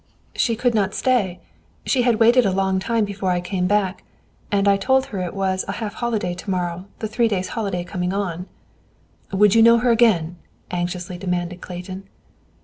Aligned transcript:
"She 0.35 0.55
could 0.55 0.73
not 0.73 0.95
stay. 0.95 1.39
She 1.85 2.01
had 2.01 2.19
waited 2.19 2.43
a 2.43 2.49
long 2.51 2.79
time 2.79 3.05
before 3.05 3.29
I 3.29 3.39
came 3.39 3.67
back. 3.67 4.03
And 4.51 4.67
I 4.67 4.75
told 4.75 5.05
her 5.05 5.19
it 5.21 5.35
was 5.35 5.63
a 5.67 5.73
half 5.73 5.93
holiday 5.93 6.33
to 6.33 6.49
morrow, 6.49 6.87
the 6.97 7.07
three 7.07 7.27
days' 7.27 7.49
holiday 7.49 7.83
coming 7.83 8.11
on" 8.11 8.47
"Would 9.31 9.53
you 9.53 9.61
know 9.61 9.77
her 9.77 9.91
again?" 9.91 10.37
anxiously 10.71 11.19
demanded 11.19 11.61
Clayton. 11.61 12.09